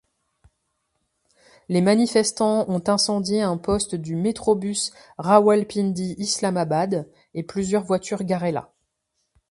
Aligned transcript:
Les 1.69 1.79
manifestants 1.81 2.67
ont 2.67 2.81
incendié 2.87 3.43
un 3.43 3.57
poste 3.59 3.93
du 3.93 4.15
Metrobus 4.15 4.89
Rawalpindi-Islamabad 5.19 7.07
et 7.35 7.43
plusieurs 7.43 7.83
voitures 7.83 8.23
garées 8.23 8.51
là. 8.51 8.73